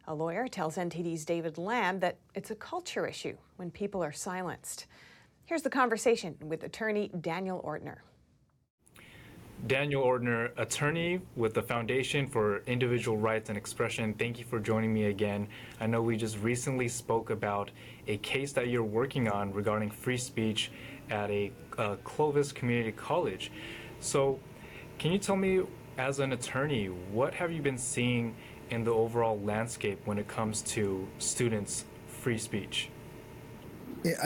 [0.07, 4.87] A lawyer tells NTD's David Lamb that it's a culture issue when people are silenced.
[5.45, 7.97] Here's the conversation with attorney Daniel Ortner.
[9.67, 14.15] Daniel Ortner, attorney with the Foundation for Individual Rights and Expression.
[14.15, 15.47] Thank you for joining me again.
[15.79, 17.69] I know we just recently spoke about
[18.07, 20.71] a case that you're working on regarding free speech
[21.11, 23.51] at a uh, Clovis Community College.
[24.01, 24.39] So,
[24.97, 25.61] can you tell me,
[25.97, 28.35] as an attorney, what have you been seeing
[28.71, 32.89] in the overall landscape when it comes to students' free speech?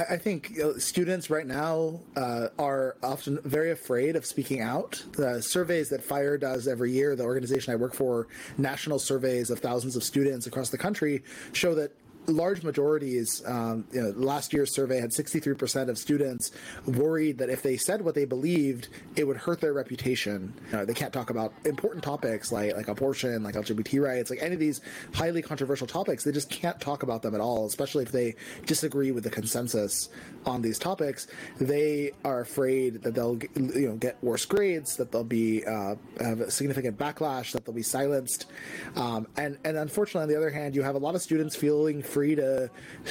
[0.10, 5.04] I think students right now uh, are often very afraid of speaking out.
[5.18, 9.60] The surveys that FIRE does every year, the organization I work for, national surveys of
[9.60, 11.92] thousands of students across the country, show that
[12.28, 16.52] large majorities, um, you know, last year's survey had 63% of students
[16.86, 20.54] worried that if they said what they believed, it would hurt their reputation.
[20.72, 24.60] they can't talk about important topics like like abortion, like LGBT rights, like any of
[24.60, 24.82] these
[25.14, 26.24] highly controversial topics.
[26.24, 28.36] They just can't talk about them at all, especially if they
[28.66, 30.10] disagree with the consensus
[30.46, 31.28] on these topics.
[31.60, 36.42] They are afraid that they'll you know get worse grades, that they'll be uh, have
[36.42, 38.48] a significant backlash, that they'll be silenced,
[38.96, 42.02] um, and and unfortunately, on the other hand, you have a lot of students feeling
[42.15, 42.69] free to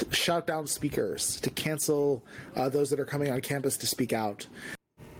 [0.09, 2.23] shout down speakers, to cancel
[2.55, 4.47] uh, those that are coming on campus to speak out.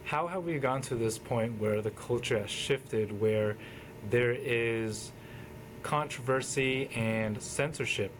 [0.05, 3.55] How have we gone to this point where the culture has shifted, where
[4.09, 5.11] there is
[5.83, 8.11] controversy and censorship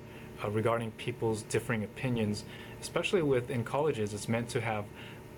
[0.44, 2.46] uh, regarding people's differing opinions,
[2.80, 4.14] especially within colleges?
[4.14, 4.86] It's meant to have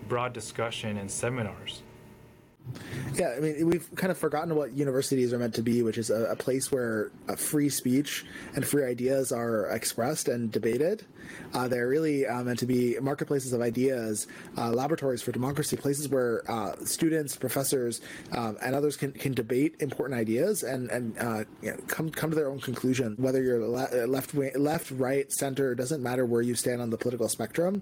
[0.10, 1.84] broad discussion and seminars.
[3.16, 6.10] Yeah, I mean, we've kind of forgotten what universities are meant to be, which is
[6.10, 8.26] a, a place where free speech
[8.56, 11.06] and free ideas are expressed and debated.
[11.54, 16.10] Uh, they're really uh, meant to be marketplaces of ideas, uh, laboratories for democracy, places
[16.10, 18.02] where uh, students, professors,
[18.32, 22.30] um, and others can, can debate important ideas and and uh, you know, come come
[22.30, 23.16] to their own conclusion.
[23.18, 26.98] Whether you're le- left wing, left, right, center, doesn't matter where you stand on the
[26.98, 27.82] political spectrum.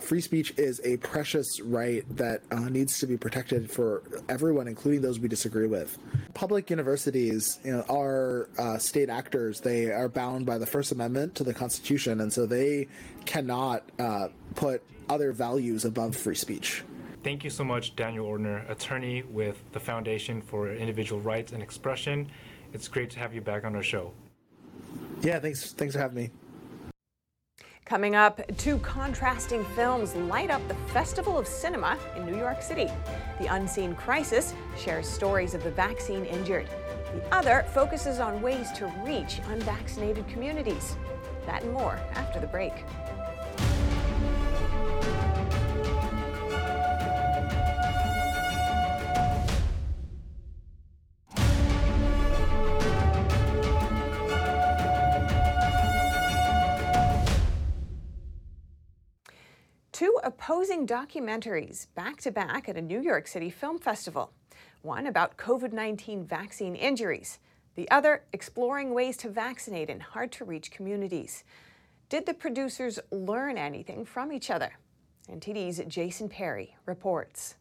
[0.00, 5.18] free speech is a precious right that needs to be protected for everyone, including those
[5.18, 5.98] we disagree with.
[6.34, 9.60] Public universities you know, are state actors.
[9.60, 12.71] They are bound by the First Amendment to the Constitution, and so they
[13.24, 16.82] cannot uh, put other values above free speech.
[17.22, 22.28] Thank you so much, Daniel Ortner, attorney with the Foundation for Individual Rights and Expression.
[22.72, 24.12] It's great to have you back on our show.
[25.20, 25.72] Yeah, thanks.
[25.72, 26.30] Thanks for having me.
[27.84, 32.88] Coming up, two contrasting films light up the Festival of Cinema in New York City.
[33.38, 36.68] The Unseen Crisis shares stories of the vaccine injured.
[37.12, 40.96] The other focuses on ways to reach unvaccinated communities.
[41.46, 42.72] That and more after the break.
[60.02, 64.32] Two opposing documentaries back to back at a New York City film festival.
[64.80, 67.38] One about COVID 19 vaccine injuries,
[67.74, 71.44] the other exploring ways to vaccinate in hard to reach communities.
[72.08, 74.72] Did the producers learn anything from each other?
[75.30, 77.54] NTD's Jason Perry reports.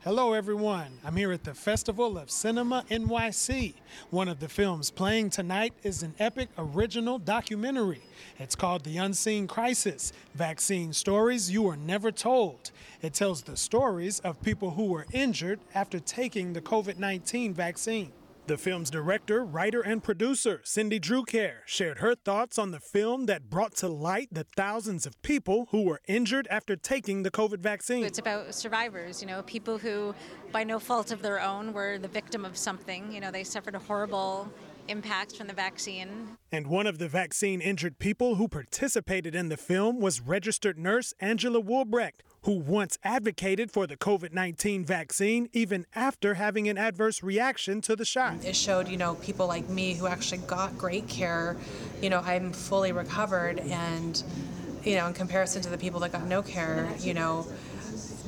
[0.00, 1.00] Hello, everyone.
[1.04, 3.74] I'm here at the Festival of Cinema NYC.
[4.10, 8.02] One of the films playing tonight is an Epoch original documentary.
[8.38, 12.70] It's called The Unseen Crisis Vaccine Stories You Were Never Told.
[13.02, 18.12] It tells the stories of people who were injured after taking the COVID 19 vaccine.
[18.46, 23.50] The film's director, writer, and producer, Cindy Drukier, shared her thoughts on the film that
[23.50, 28.04] brought to light the thousands of people who were injured after taking the COVID vaccine.
[28.04, 30.14] It's about survivors, you know, people who,
[30.52, 33.10] by no fault of their own, were the victim of something.
[33.10, 34.48] You know, they suffered a horrible
[34.88, 36.36] impacts from the vaccine.
[36.52, 41.12] And one of the vaccine injured people who participated in the film was registered nurse
[41.20, 47.22] Angela Wulbrecht, who once advocated for the COVID 19 vaccine even after having an adverse
[47.22, 48.44] reaction to the shot.
[48.44, 51.56] It showed, you know, people like me who actually got great care.
[52.00, 54.22] You know, I'm fully recovered, and,
[54.84, 57.46] you know, in comparison to the people that got no care, you know,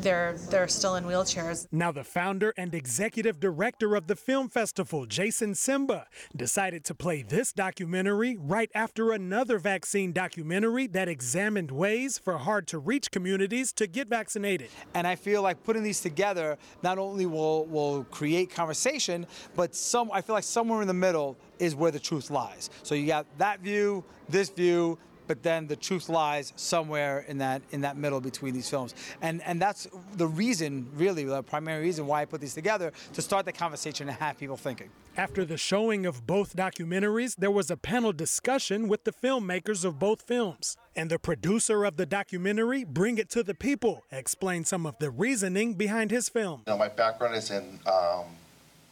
[0.03, 1.67] they're they're still in wheelchairs.
[1.73, 7.23] Now the founder and executive director of the film festival, Jason Simba, decided to play
[7.23, 13.73] this documentary right after another vaccine documentary that examined ways for hard to reach communities
[13.75, 14.69] to get vaccinated.
[14.95, 19.27] And I feel like putting these together not only will will create conversation,
[19.57, 22.71] but some I feel like somewhere in the middle is where the truth lies.
[22.83, 27.63] So you got that view, this view, but then the truth lies somewhere in that
[27.71, 28.95] in that middle between these films.
[29.23, 33.23] And and that's the reason, really, the primary reason why I put these together to
[33.23, 34.91] start the conversation and have people thinking.
[35.17, 39.99] After the showing of both documentaries, there was a panel discussion with the filmmakers of
[39.99, 40.77] both films.
[40.95, 45.11] And the producer of the documentary, Bring It to the People, explained some of the
[45.11, 46.63] reasoning behind his film.
[46.67, 48.27] You know, my background is in um,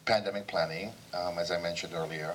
[0.05, 2.35] pandemic planning, um, as I mentioned earlier.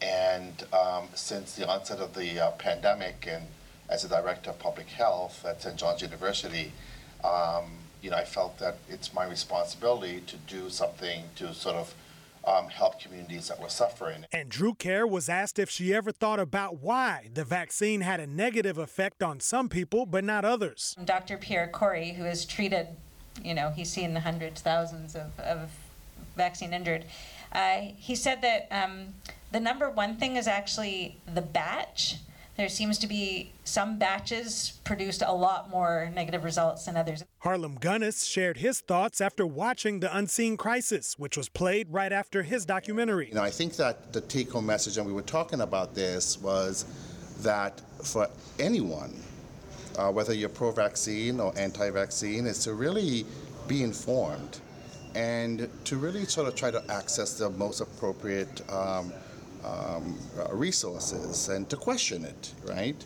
[0.00, 3.46] And um, since the onset of the uh, pandemic, and
[3.88, 5.76] as a director of public health at St.
[5.76, 6.72] John's University,
[7.24, 7.64] um,
[8.00, 11.94] you know, I felt that it's my responsibility to do something to sort of
[12.46, 14.24] um, help communities that were suffering.
[14.32, 18.78] And Drukier was asked if she ever thought about why the vaccine had a negative
[18.78, 20.96] effect on some people but not others.
[21.04, 21.36] Dr.
[21.36, 22.88] Pierre Kory, who has treated,
[23.44, 25.70] you know, he's seen the hundreds, thousands of, of
[26.36, 27.04] vaccine injured,
[27.52, 29.14] uh, he said that um,
[29.52, 32.16] the number one thing is actually the batch.
[32.56, 37.22] There seems to be some batches produced a lot more negative results than others.
[37.38, 42.42] Harlem Gunness shared his thoughts after watching The Unseen Crisis, which was played right after
[42.42, 43.28] his documentary.
[43.28, 46.36] You know, I think that the take home message, and we were talking about this,
[46.40, 46.84] was
[47.42, 48.28] that for
[48.58, 49.14] anyone,
[49.96, 53.24] uh, whether you're pro vaccine or anti vaccine, is to really
[53.68, 54.58] be informed
[55.14, 58.68] and to really sort of try to access the most appropriate.
[58.68, 59.12] Um,
[59.64, 62.96] um, uh, resources and to question it, right?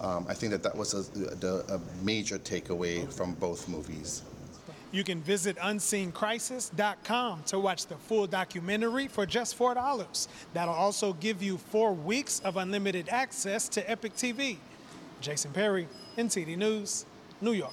[0.00, 4.22] Um, I think that that was a, a, a major takeaway from both movies.
[4.92, 10.28] You can visit unseencrisis.com to watch the full documentary for just $4.
[10.52, 14.56] That'll also give you four weeks of unlimited access to EpochTV.
[15.20, 15.86] Jason Perry,
[16.16, 17.06] NTD News,
[17.40, 17.72] New York.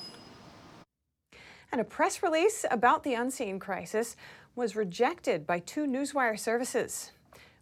[1.72, 4.16] And a press release about the unseen crisis
[4.56, 7.12] was rejected by two Newswire services.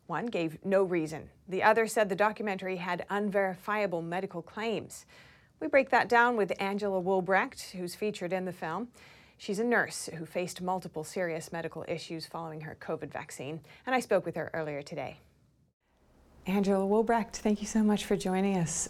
[0.07, 1.29] One gave no reason.
[1.47, 5.05] The other said the documentary had unverifiable medical claims.
[5.59, 8.89] We break that down with Angela Wulbrecht, who's featured in the film.
[9.37, 13.99] She's a nurse who faced multiple serious medical issues following her COVID vaccine, and I
[13.99, 15.19] spoke with her earlier today.
[16.45, 18.89] Angela Wulbrecht, thank you so much for joining us.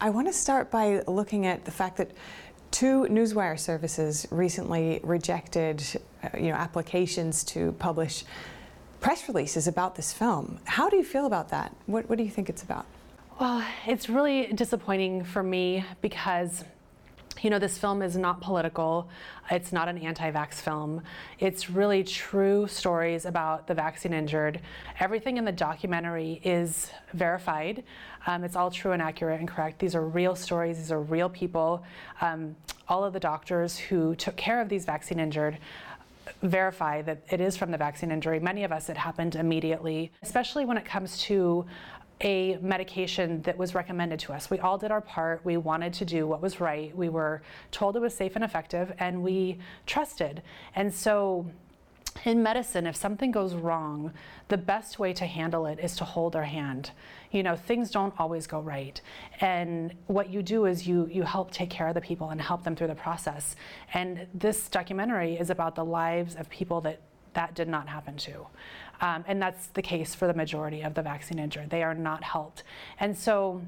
[0.00, 2.12] I want to start by looking at the fact that
[2.70, 5.84] two newswire services recently rejected,
[6.22, 8.24] uh, you know, applications to publish
[9.00, 10.58] press releases about this film.
[10.64, 11.74] How do you feel about that?
[11.86, 12.86] What, what do you think it's about?
[13.40, 16.64] Well, it's really disappointing for me because
[17.42, 19.08] you know, this film is not political.
[19.50, 21.02] It's not an anti vax film.
[21.38, 24.60] It's really true stories about the vaccine injured.
[24.98, 27.82] Everything in the documentary is verified.
[28.26, 29.78] Um, it's all true and accurate and correct.
[29.78, 31.82] These are real stories, these are real people.
[32.20, 32.56] Um,
[32.88, 35.58] all of the doctors who took care of these vaccine injured
[36.42, 38.40] verify that it is from the vaccine injury.
[38.40, 41.66] Many of us, it happened immediately, especially when it comes to
[42.22, 44.50] a medication that was recommended to us.
[44.50, 45.44] We all did our part.
[45.44, 46.94] We wanted to do what was right.
[46.94, 50.42] We were told it was safe and effective, and we trusted.
[50.74, 51.46] And so,
[52.24, 54.12] in medicine, if something goes wrong,
[54.48, 56.90] the best way to handle it is to hold our hand.
[57.30, 59.00] You know, things don't always go right.
[59.40, 62.64] And what you do is you you help take care of the people and help
[62.64, 63.56] them through the process.
[63.94, 67.00] And this documentary is about the lives of people that
[67.34, 68.46] that did not happen to.
[69.00, 71.70] Um, and that's the case for the majority of the vaccine injured.
[71.70, 72.64] They are not helped.
[72.98, 73.62] And so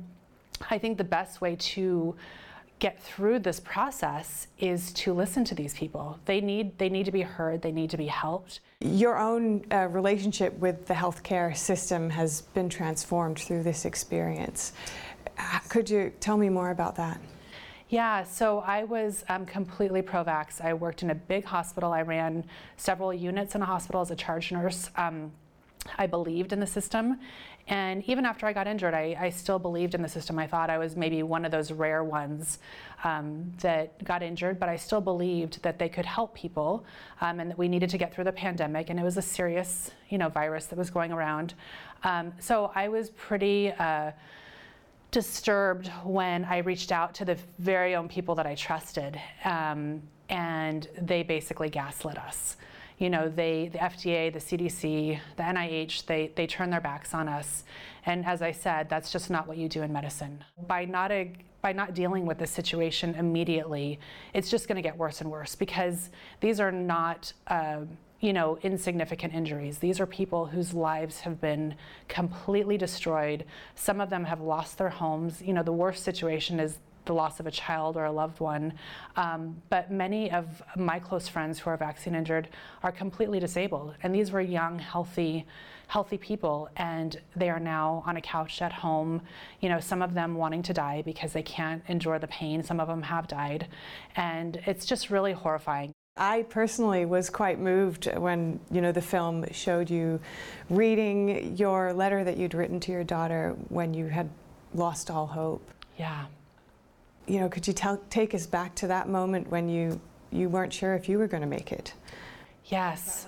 [0.69, 2.17] I think the best way to
[2.83, 6.19] get through this process is to listen to these people.
[6.25, 8.59] They need they need to be heard, they need to be helped.
[8.81, 14.73] Your own uh, relationship with the healthcare system has been transformed through this experience.
[15.69, 17.21] Could you tell me more about that?
[17.89, 20.61] Yeah, so I was um, completely pro vax.
[20.61, 21.93] I worked in a big hospital.
[21.93, 22.45] I ran
[22.77, 24.91] several units in a hospital as a charge nurse.
[24.97, 25.31] Um,
[25.99, 27.19] I believed in the system.
[27.69, 30.39] And even after I got injured, I, I, still believed in the system.
[30.39, 32.59] I thought I was maybe one of those rare ones
[33.05, 36.85] um, that got injured, but I still believed that they could help people
[37.21, 38.91] um, and that we needed to get through the pandemic.
[38.91, 41.55] And it was a serious, you know, virus that was going around.
[42.05, 43.73] Um, so I was pretty.
[43.73, 44.13] Uh,
[45.13, 50.01] disturbed when I reached out to the very own people that I trusted, um,
[50.31, 52.57] and they basically gaslit us.
[53.03, 57.29] You know, they, the FDA, the CDC, the NIH, they, they turn their backs on
[57.29, 57.65] us.
[58.07, 60.45] And as I said, that's just not what you do in medicine.
[60.69, 61.33] By not, a,
[61.63, 63.99] by not dealing with the situation immediately,
[64.35, 67.33] it's just going to get worse and worse because these are not.
[67.49, 67.81] Uh,
[68.21, 69.79] you know, insignificant injuries.
[69.79, 71.75] These are people whose lives have been
[72.07, 73.45] completely destroyed.
[73.75, 75.43] Some of them have lost their homes.
[75.43, 78.73] You know, the worst situation is the loss of a child or a loved one.
[79.17, 82.49] Um, but many of my close friends who are vaccine injured
[82.83, 83.95] are completely disabled.
[84.03, 85.47] And these were young, healthy,
[85.89, 89.23] healthy people, and they are now on a couch at home.
[89.61, 92.63] You know, some of them wanting to die because they can't endure the pain.
[92.63, 93.69] Some of them have died.
[94.17, 95.93] And it's just really horrifying.
[96.17, 100.21] I personally was quite moved when you know the film showed you
[100.69, 104.29] reading your letter that you'd written to your daughter when you had
[104.75, 105.71] lost all hope.
[105.99, 106.27] Yeah.
[107.27, 110.01] You know, could you tell, take us back to that moment when you
[110.31, 111.93] you weren't sure if you were going to make it?
[112.67, 113.27] Yes.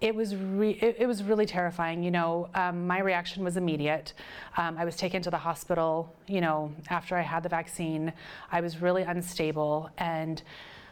[0.00, 2.02] It was re- it, it, was really terrifying.
[2.02, 4.14] You know, um, my reaction was immediate.
[4.56, 6.14] Um, I was taken to the hospital.
[6.26, 8.12] You know, after I had the vaccine,
[8.50, 10.42] I was really unstable and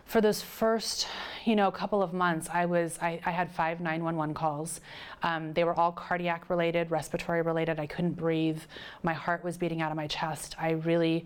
[0.04, 1.08] for those first,
[1.44, 4.80] you know, couple of months, I was I, I had five 911 calls.
[5.22, 7.80] Um, they were all cardiac related, respiratory related.
[7.80, 8.60] I couldn't breathe.
[9.02, 10.56] My heart was beating out of my chest.
[10.60, 11.24] I really,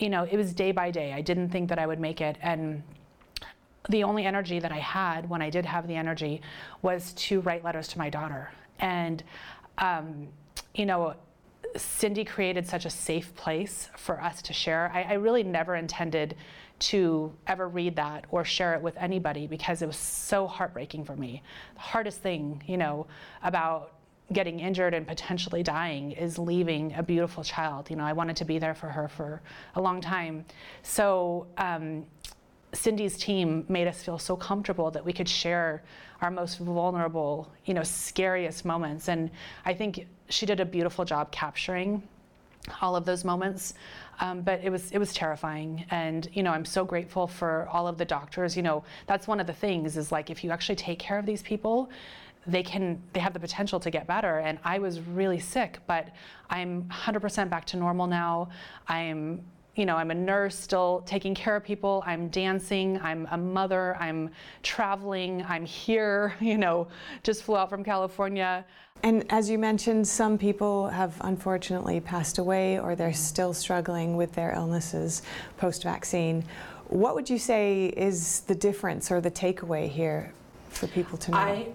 [0.00, 1.12] you know, it was day by day.
[1.12, 2.82] I didn't think that I would make it, and
[3.88, 6.42] the only energy that I had when I did have the energy
[6.82, 8.50] was to write letters to my daughter.
[8.78, 9.22] And,
[9.78, 10.28] um,
[10.74, 11.14] you know,
[11.76, 14.90] Cindy created such a safe place for us to share.
[14.92, 16.36] I, I really never intended
[16.80, 21.16] to ever read that or share it with anybody because it was so heartbreaking for
[21.16, 21.42] me.
[21.74, 23.06] The hardest thing, you know,
[23.42, 23.92] about
[24.32, 27.90] getting injured and potentially dying is leaving a beautiful child.
[27.90, 29.42] You know, I wanted to be there for her for
[29.74, 30.44] a long time.
[30.82, 32.06] So um,
[32.72, 35.82] Cindy's team made us feel so comfortable that we could share
[36.20, 39.08] our most vulnerable, you know, scariest moments.
[39.08, 39.30] And
[39.64, 42.02] I think she did a beautiful job capturing
[42.80, 43.74] all of those moments.
[44.20, 47.88] Um, but it was it was terrifying, and you know I'm so grateful for all
[47.88, 48.54] of the doctors.
[48.54, 51.24] You know that's one of the things is like if you actually take care of
[51.24, 51.88] these people,
[52.46, 54.38] they can they have the potential to get better.
[54.38, 56.08] And I was really sick, but
[56.48, 58.48] I'm 100% back to normal now.
[58.88, 59.42] I'm
[59.76, 62.02] you know, I'm a nurse still taking care of people.
[62.04, 63.00] I'm dancing.
[63.00, 63.96] I'm a mother.
[64.00, 64.30] I'm
[64.62, 65.44] traveling.
[65.48, 66.88] I'm here, you know,
[67.22, 68.64] just flew out from California.
[69.02, 74.32] And as you mentioned, some people have unfortunately passed away or they're still struggling with
[74.32, 75.22] their illnesses
[75.56, 76.44] post vaccine.
[76.88, 80.32] What would you say is the difference or the takeaway here
[80.68, 81.38] for people to know?
[81.38, 81.68] I,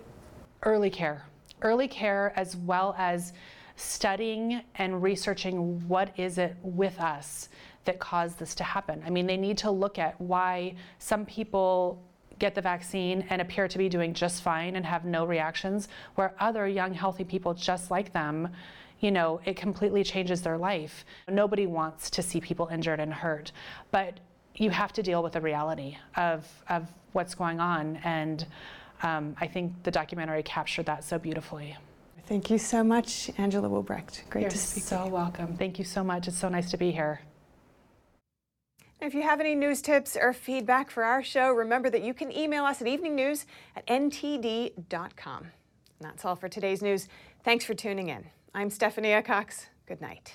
[0.65, 1.25] early care.
[1.61, 3.33] Early care, as well as
[3.75, 7.49] studying and researching what is it with us
[7.85, 9.01] that caused this to happen.
[9.05, 12.01] I mean, they need to look at why some people
[12.39, 16.33] get the vaccine and appear to be doing just fine and have no reactions, where
[16.39, 18.49] other young, healthy people just like them,
[18.99, 21.05] you know, it completely changes their life.
[21.29, 23.51] Nobody wants to see people injured and hurt.
[23.91, 24.19] But
[24.55, 27.97] you have to deal with the reality of, of what's going on.
[27.97, 28.45] And
[29.03, 31.75] um, I think the documentary captured that so beautifully.
[32.27, 34.23] Thank you so much, Angela Wulbrecht.
[34.29, 35.55] Great You're to speak so welcome.
[35.57, 36.27] Thank you so much.
[36.27, 37.21] It's so nice to be here.
[39.01, 42.35] If you have any news tips or feedback for our show, remember that you can
[42.35, 45.43] email us at eveningnews at ntd.com.
[45.43, 45.51] And
[45.99, 47.07] that's all for today's news.
[47.43, 48.25] Thanks for tuning in.
[48.55, 49.67] I'm Stephanie Cox.
[49.85, 50.33] Good night.